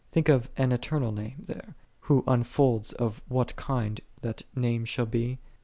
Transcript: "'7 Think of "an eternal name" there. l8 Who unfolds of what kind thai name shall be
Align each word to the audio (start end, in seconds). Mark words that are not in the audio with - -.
"'7 0.09 0.11
Think 0.13 0.29
of 0.29 0.49
"an 0.57 0.71
eternal 0.71 1.11
name" 1.11 1.43
there. 1.45 1.57
l8 1.75 1.75
Who 1.99 2.23
unfolds 2.27 2.91
of 2.93 3.21
what 3.27 3.55
kind 3.55 4.01
thai 4.23 4.33
name 4.55 4.83
shall 4.83 5.05
be 5.05 5.37